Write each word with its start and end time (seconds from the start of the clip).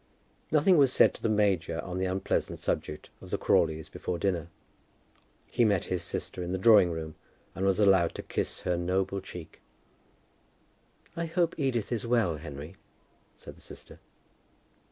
Nothing 0.51 0.77
was 0.77 0.91
said 0.91 1.13
to 1.13 1.21
the 1.21 1.29
major 1.29 1.79
on 1.81 1.99
the 1.99 2.07
unpleasant 2.07 2.57
subject 2.57 3.11
of 3.21 3.29
the 3.29 3.37
Crawleys 3.37 3.87
before 3.87 4.17
dinner. 4.17 4.47
He 5.45 5.63
met 5.63 5.85
his 5.93 6.01
sister 6.01 6.41
in 6.41 6.51
the 6.53 6.57
drawing 6.57 6.89
room, 6.89 7.13
and 7.53 7.67
was 7.67 7.79
allowed 7.79 8.15
to 8.15 8.23
kiss 8.23 8.61
her 8.61 8.75
noble 8.75 9.21
cheek. 9.21 9.61
"I 11.15 11.25
hope 11.27 11.53
Edith 11.55 11.91
is 11.91 12.07
well, 12.07 12.37
Henry," 12.37 12.77
said 13.35 13.55
the 13.55 13.61
sister. 13.61 13.99